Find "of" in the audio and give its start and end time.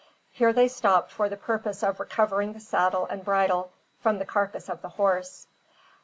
1.83-1.99, 4.67-4.81